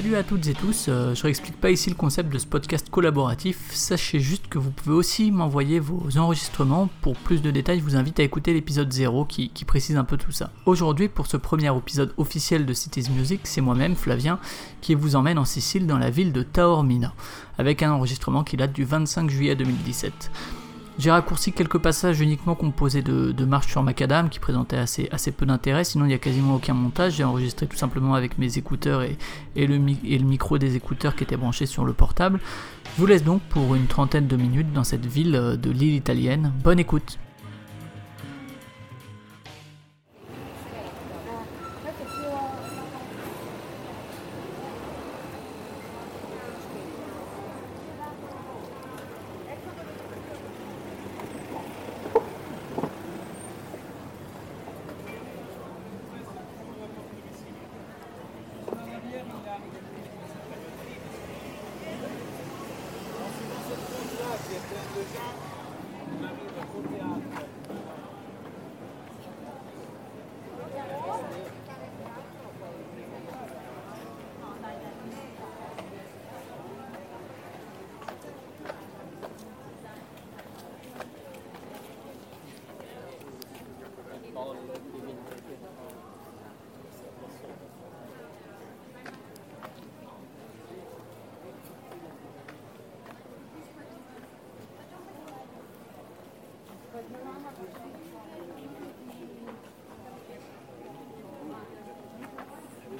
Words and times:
Salut 0.00 0.16
à 0.16 0.22
toutes 0.22 0.46
et 0.46 0.54
tous, 0.54 0.86
euh, 0.88 1.14
je 1.14 1.22
réexplique 1.24 1.60
pas 1.60 1.70
ici 1.70 1.90
le 1.90 1.94
concept 1.94 2.32
de 2.32 2.38
ce 2.38 2.46
podcast 2.46 2.88
collaboratif, 2.88 3.70
sachez 3.74 4.18
juste 4.18 4.48
que 4.48 4.56
vous 4.56 4.70
pouvez 4.70 4.94
aussi 4.94 5.30
m'envoyer 5.30 5.78
vos 5.78 6.16
enregistrements, 6.16 6.88
pour 7.02 7.16
plus 7.16 7.42
de 7.42 7.50
détails 7.50 7.80
je 7.80 7.84
vous 7.84 7.96
invite 7.96 8.18
à 8.18 8.22
écouter 8.22 8.54
l'épisode 8.54 8.90
0 8.90 9.26
qui, 9.26 9.50
qui 9.50 9.66
précise 9.66 9.98
un 9.98 10.04
peu 10.04 10.16
tout 10.16 10.32
ça. 10.32 10.52
Aujourd'hui 10.64 11.10
pour 11.10 11.26
ce 11.26 11.36
premier 11.36 11.70
épisode 11.76 12.14
officiel 12.16 12.64
de 12.64 12.72
Cities 12.72 13.10
Music, 13.10 13.42
c'est 13.44 13.60
moi-même, 13.60 13.94
Flavien, 13.94 14.38
qui 14.80 14.94
vous 14.94 15.16
emmène 15.16 15.36
en 15.36 15.44
Sicile 15.44 15.86
dans 15.86 15.98
la 15.98 16.08
ville 16.08 16.32
de 16.32 16.44
Taormina, 16.44 17.12
avec 17.58 17.82
un 17.82 17.92
enregistrement 17.92 18.42
qui 18.42 18.56
date 18.56 18.72
du 18.72 18.84
25 18.84 19.28
juillet 19.28 19.54
2017. 19.54 20.30
J'ai 21.00 21.10
raccourci 21.10 21.52
quelques 21.52 21.78
passages 21.78 22.20
uniquement 22.20 22.54
composés 22.54 23.00
de, 23.00 23.44
marches 23.46 23.68
sur 23.68 23.82
macadam 23.82 24.28
qui 24.28 24.38
présentaient 24.38 24.76
assez, 24.76 25.32
peu 25.32 25.46
d'intérêt, 25.46 25.82
sinon 25.82 26.04
il 26.04 26.08
n'y 26.08 26.14
a 26.14 26.18
quasiment 26.18 26.56
aucun 26.56 26.74
montage. 26.74 27.14
J'ai 27.14 27.24
enregistré 27.24 27.66
tout 27.66 27.78
simplement 27.78 28.14
avec 28.14 28.36
mes 28.36 28.58
écouteurs 28.58 29.00
et, 29.00 29.16
et, 29.56 29.66
le, 29.66 29.80
et 30.04 30.18
le 30.18 30.26
micro 30.26 30.58
des 30.58 30.76
écouteurs 30.76 31.16
qui 31.16 31.24
étaient 31.24 31.38
branchés 31.38 31.64
sur 31.64 31.86
le 31.86 31.94
portable. 31.94 32.38
Je 32.84 33.00
vous 33.00 33.06
laisse 33.06 33.24
donc 33.24 33.40
pour 33.48 33.74
une 33.74 33.86
trentaine 33.86 34.26
de 34.26 34.36
minutes 34.36 34.74
dans 34.74 34.84
cette 34.84 35.06
ville 35.06 35.32
de 35.32 35.70
l'île 35.70 35.94
italienne. 35.94 36.52
Bonne 36.62 36.78
écoute! 36.78 37.18
Thank 97.00 97.12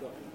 you. 0.02 0.29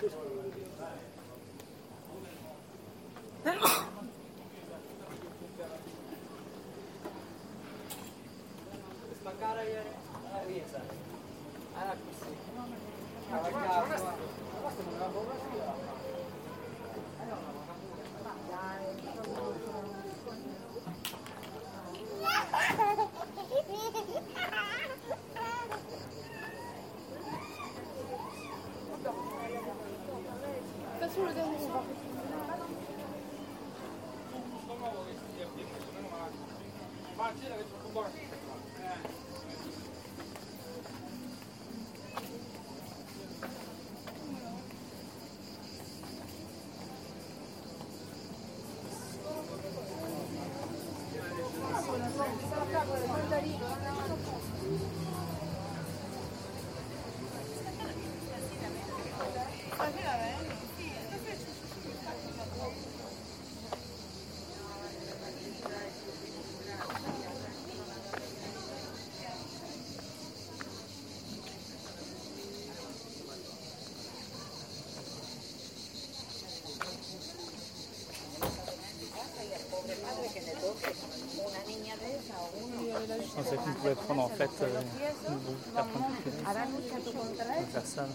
Yeah. 0.00 0.08
Absurdo, 31.18 31.88
Qu'on 83.68 83.74
pouvait 83.74 83.94
prendre 83.94 84.24
en 84.24 84.28
fait 84.28 84.50
euh, 84.62 84.80
une 85.28 85.36
ça. 87.84 88.02
là. 88.02 88.08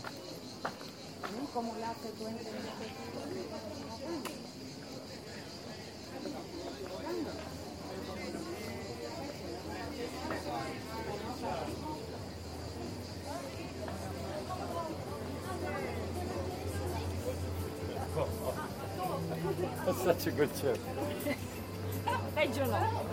Such 20.04 20.28
a 20.28 20.32
good 20.32 20.50
chef. 20.60 20.78
Peggio 22.36 22.66
no. 22.66 23.13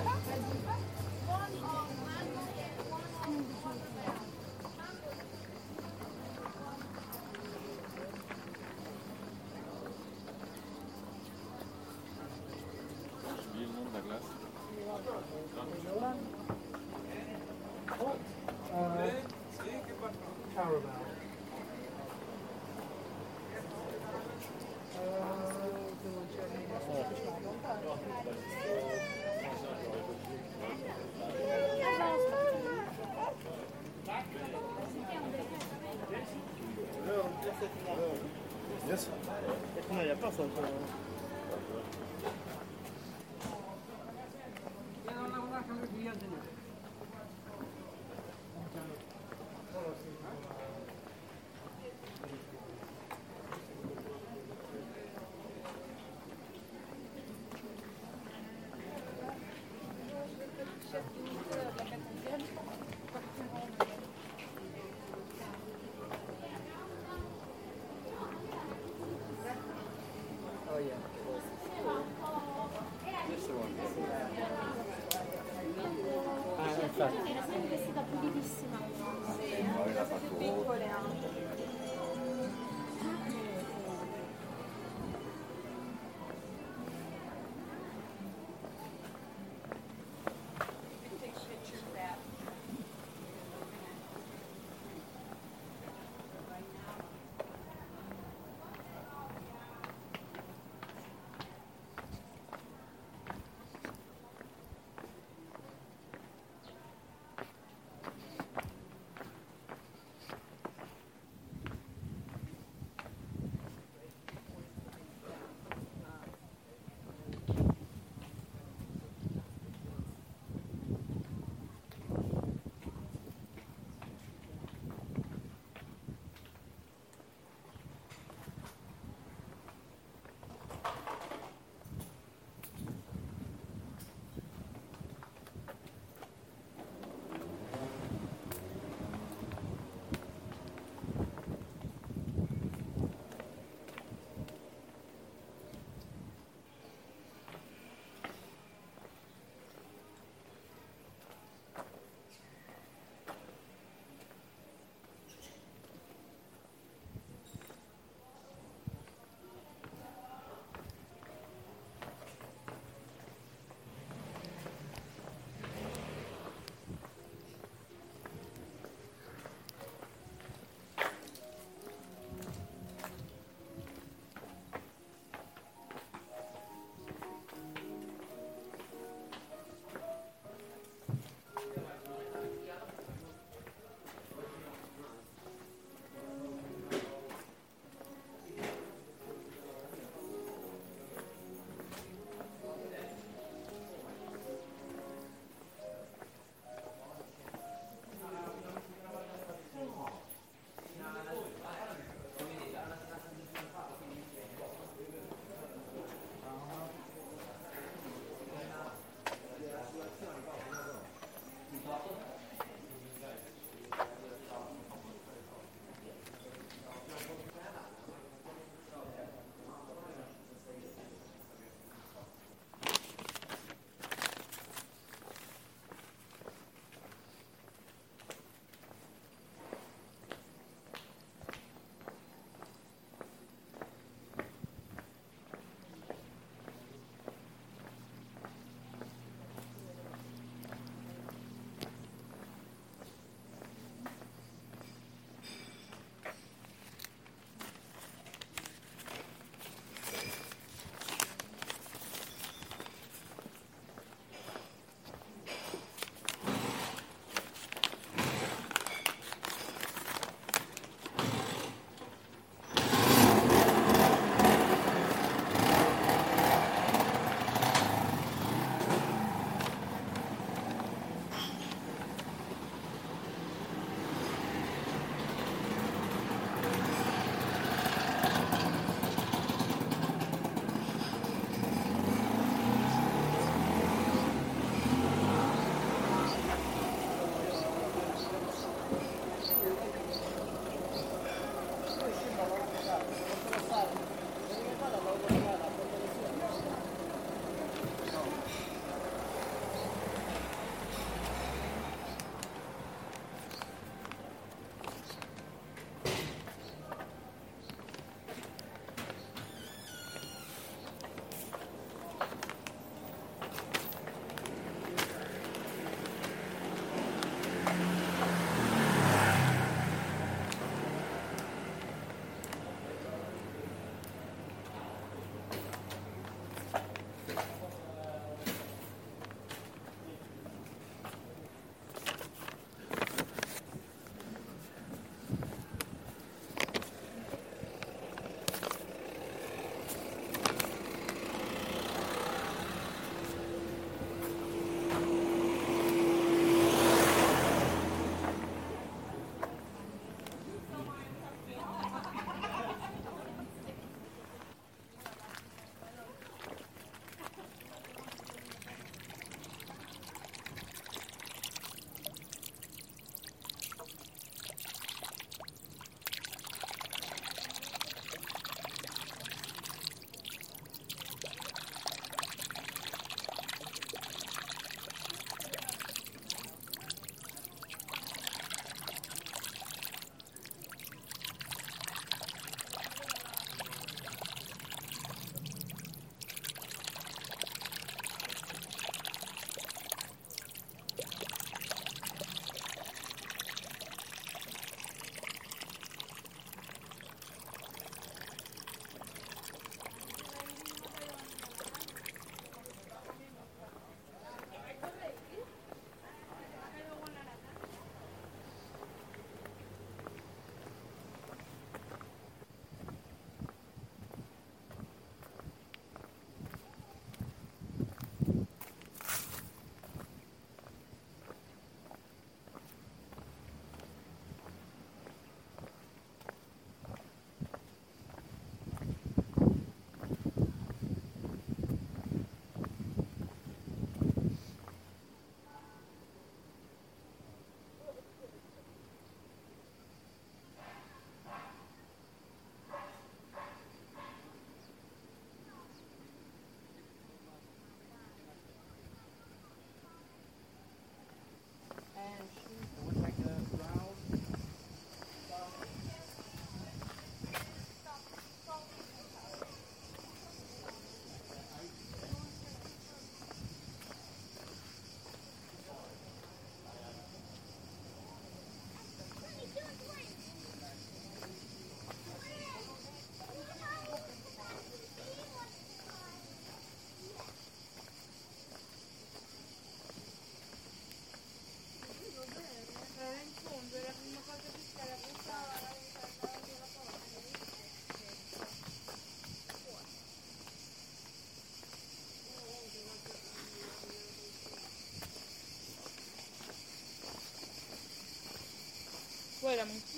fuéramos. 499.50 499.90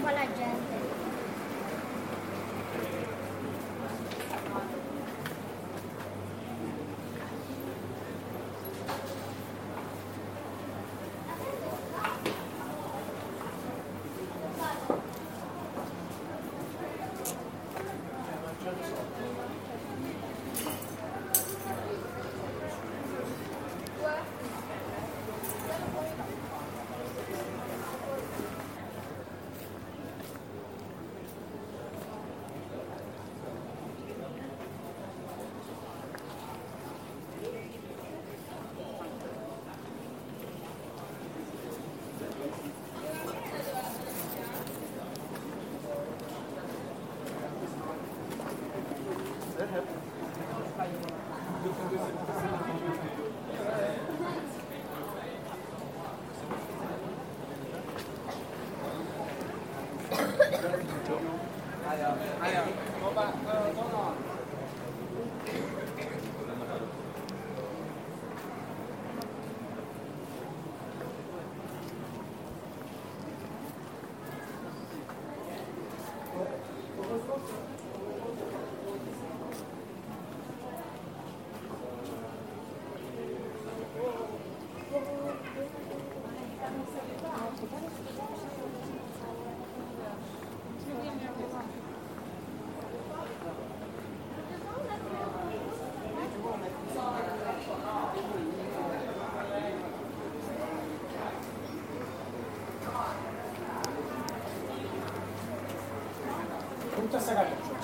bola 0.00 0.24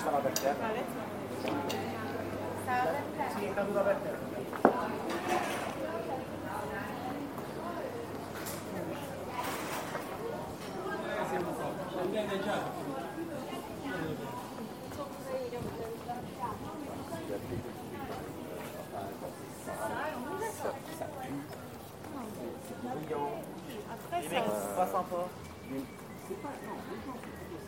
stava 0.07 0.19
per 0.19 0.39
terra. 0.39 0.69
Sì, 3.35 3.43
è 3.45 3.53
caduta 3.53 3.81
per 3.81 3.95
terra. 3.97 4.25
Les 24.09 24.29
mecs, 24.29 24.53
pas 24.75 24.89
sympa. 24.89 26.06
Voilà, 26.29 26.57
qu'est-ce 26.59 27.67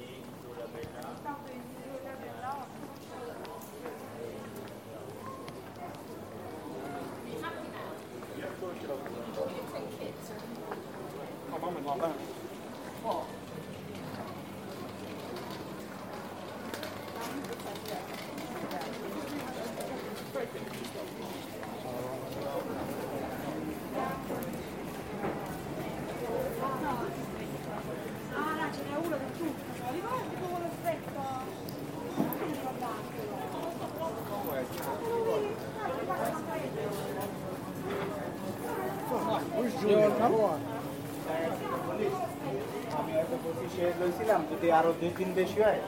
আমি 42.97 43.11
হয়তো 43.17 43.35
পঁচিশে 43.43 43.85
লইছিলাম 43.99 44.41
যদি 44.51 44.67
আরও 44.79 44.91
দুই 44.99 45.11
তিন 45.17 45.29
বেশি 45.33 45.59
হয়। 45.65 45.81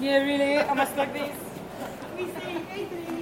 Yeah, 0.00 0.22
really? 0.22 0.56
I 0.56 0.72
must 0.72 0.96
like 0.96 1.12
this. 1.12 1.36
Depende 2.16 3.19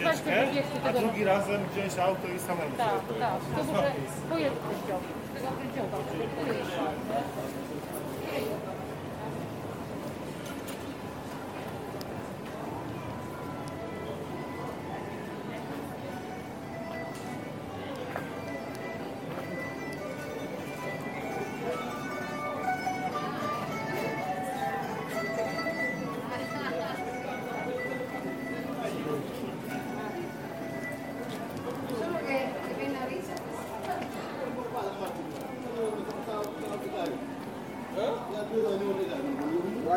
wycieczkę, 0.00 0.46
a 0.88 0.92
drugi 0.92 1.24
razem 1.24 1.60
wziąć 1.72 1.98
auto 1.98 2.28
i 2.36 2.38
samemu 2.38 2.76
Tak, 2.76 2.86
tak. 3.20 3.40
To 3.56 3.82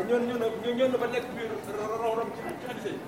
ñëw 0.08 0.18
na 0.20 0.26
ñëw 0.28 0.38
na 0.40 0.48
ñëw 0.78 0.88
na 0.92 0.98
ba 1.02 1.08
nekk 1.14 1.26
biir 1.36 1.52
raw 2.02 2.14
raw 2.18 2.28
ci 2.36 2.42
ci 2.60 2.66
àddina 2.72 2.90
yi. 2.92 3.00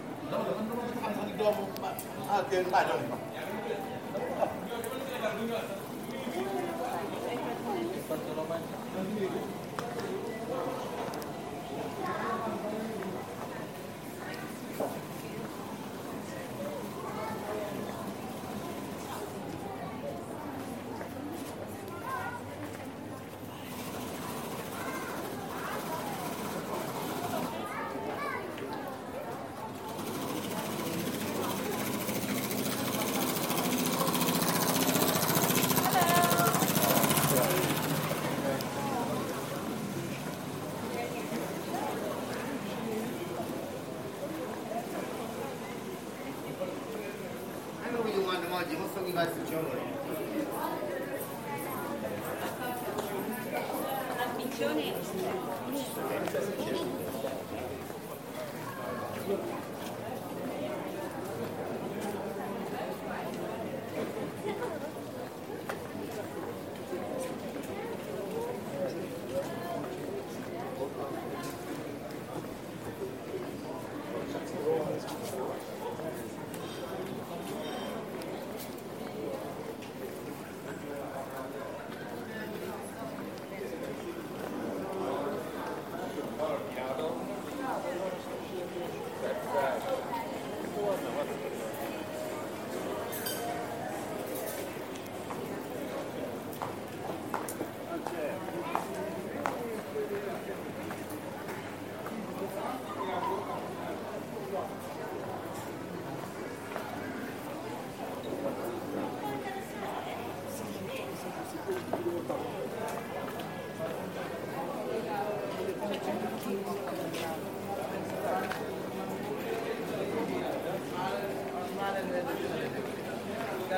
Grazie. 49.11 49.45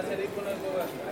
salir 0.07 0.29
con 0.29 0.47
algo. 0.47 1.06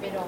Pero 0.00 0.24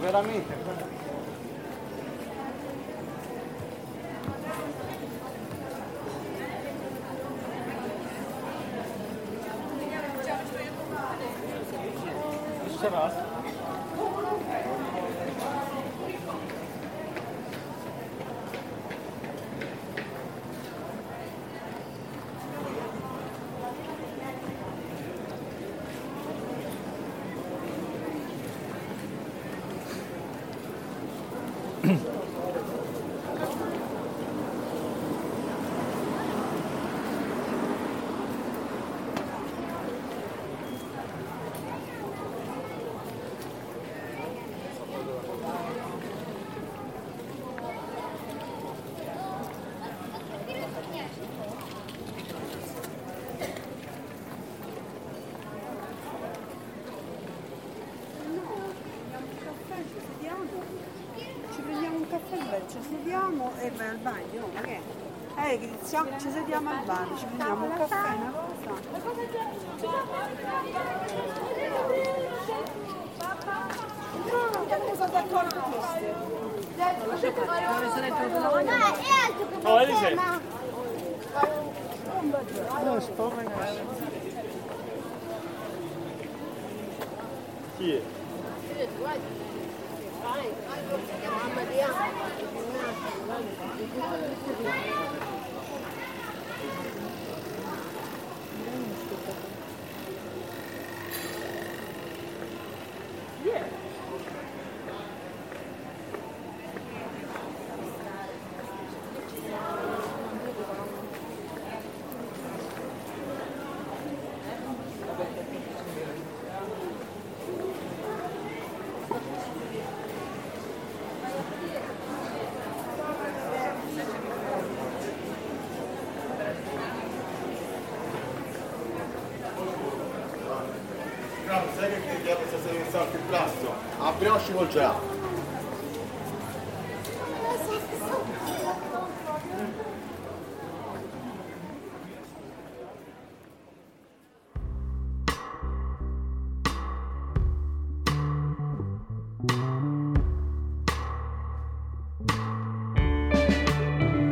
veramente? 0.00 0.65
dai 65.46 65.60
che 65.60 65.70
ci 66.18 66.30
sediamo 66.32 66.70
al 66.70 66.82
bar, 66.84 67.06
ci 67.16 67.24
prendiamo 67.24 67.66
un 67.66 67.74
caffè, 67.76 68.14
una 68.14 68.32
cosa. 68.32 68.74
Oh, 79.62 79.80
Elise! 79.80 80.14
No, 82.84 83.00
sto. 83.00 83.32
Chi 87.76 87.92
è? 87.92 88.00
Mamma 91.30 91.62
mia! 91.70 91.88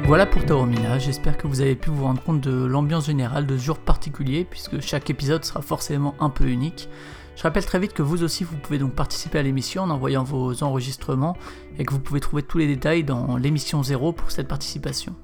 Voilà 0.06 0.26
pour 0.26 0.44
Taormina, 0.44 0.98
j'espère 0.98 1.36
que 1.36 1.46
vous 1.46 1.60
avez 1.60 1.74
pu 1.74 1.90
vous 1.90 2.04
rendre 2.04 2.22
compte 2.22 2.40
de 2.40 2.64
l'ambiance 2.64 3.06
générale 3.06 3.46
de 3.46 3.56
ce 3.58 3.64
jour 3.64 3.78
particulier, 3.78 4.46
puisque 4.48 4.80
chaque 4.80 5.10
épisode 5.10 5.44
sera 5.44 5.60
forcément 5.60 6.14
un 6.20 6.30
peu 6.30 6.44
unique. 6.44 6.88
Je 7.36 7.42
rappelle 7.42 7.64
très 7.66 7.78
vite 7.80 7.92
que 7.92 8.02
vous 8.02 8.22
aussi 8.22 8.44
vous 8.44 8.56
pouvez 8.56 8.78
donc 8.78 8.92
participer 8.94 9.38
à 9.38 9.42
l'émission 9.42 9.82
en 9.82 9.90
envoyant 9.90 10.22
vos 10.22 10.62
enregistrements 10.62 11.36
et 11.78 11.84
que 11.84 11.92
vous 11.92 12.00
pouvez 12.00 12.20
trouver 12.20 12.42
tous 12.42 12.58
les 12.58 12.66
détails 12.66 13.04
dans 13.04 13.36
l'émission 13.36 13.82
0 13.82 14.12
pour 14.12 14.30
cette 14.30 14.48
participation. 14.48 15.14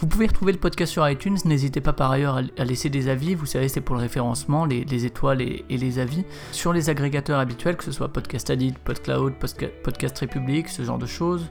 Vous 0.00 0.06
pouvez 0.06 0.28
retrouver 0.28 0.52
le 0.52 0.58
podcast 0.58 0.92
sur 0.92 1.08
iTunes, 1.08 1.38
n'hésitez 1.44 1.80
pas 1.80 1.92
par 1.92 2.12
ailleurs 2.12 2.36
à 2.36 2.42
à 2.56 2.64
laisser 2.64 2.88
des 2.88 3.08
avis, 3.08 3.34
vous 3.34 3.46
savez 3.46 3.68
c'est 3.68 3.80
pour 3.80 3.96
le 3.96 4.00
référencement, 4.02 4.64
les, 4.64 4.84
les 4.84 5.06
étoiles 5.06 5.42
et, 5.42 5.64
les 5.68 5.98
avis, 5.98 6.22
sur 6.52 6.72
les 6.72 6.88
agrégateurs 6.88 7.40
habituels, 7.40 7.76
que 7.76 7.82
ce 7.82 7.90
soit 7.90 8.06
Podcast 8.12 8.48
Addict, 8.50 8.78
PodCloud, 8.78 9.32
Podca- 9.40 9.70
Podcast 9.82 10.16
République, 10.20 10.68
ce 10.68 10.84
genre 10.84 10.98
de 10.98 11.06
choses, 11.06 11.46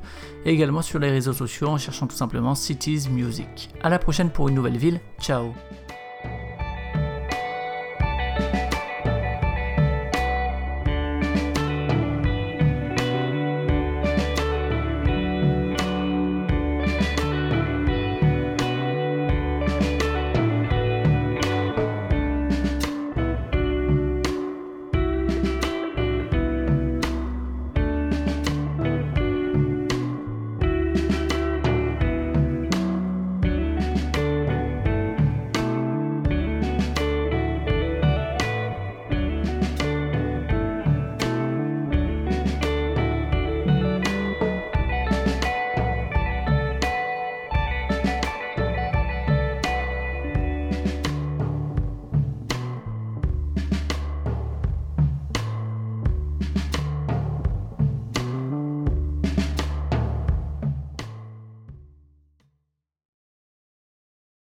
et 0.45 0.51
également 0.51 0.81
sur 0.81 0.97
les 0.99 1.09
réseaux 1.09 1.33
sociaux 1.33 1.67
en 1.67 1.77
cherchant 1.77 2.07
tout 2.07 2.15
simplement 2.15 2.55
Cities 2.55 3.09
Music. 3.11 3.69
A 3.83 3.89
la 3.89 3.99
prochaine 3.99 4.29
pour 4.29 4.47
une 4.47 4.55
nouvelle 4.55 4.77
ville, 4.77 5.01
ciao 5.19 5.53